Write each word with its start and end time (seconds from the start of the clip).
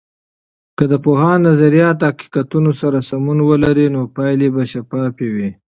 که 0.77 0.83
د 0.91 0.93
پوهاند 1.05 1.41
نظریات 1.49 1.95
د 1.99 2.03
حقیقتونو 2.11 2.71
سره 2.81 2.97
سمون 3.09 3.37
ولري، 3.49 3.87
نو 3.95 4.01
پایلې 4.15 4.47
به 4.55 4.63
شفافې 4.73 5.27
وي. 5.35 5.49